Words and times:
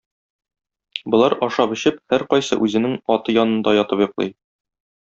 Болар, 1.15 1.35
ашап-эчеп, 1.49 2.01
һәркайсы 2.15 2.61
үзенең 2.69 2.99
аты 3.19 3.39
янында 3.39 3.79
ятып 3.83 4.07
йоклый. 4.09 4.35